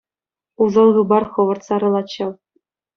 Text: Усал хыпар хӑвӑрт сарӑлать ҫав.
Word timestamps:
Усал 0.63 0.89
хыпар 0.97 1.23
хӑвӑрт 1.37 1.61
сарӑлать 1.71 2.13
ҫав. 2.19 2.33